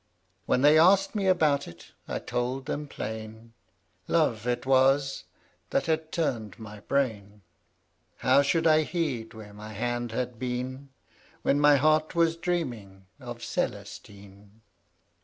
[0.47, 3.53] When they asked me about it, I told them plain,
[4.07, 5.25] Love it was
[5.69, 7.43] that had turned my brain:
[8.17, 10.89] How should I heed where my hand had been,
[11.43, 14.61] When my heart was dreaming of Cel estine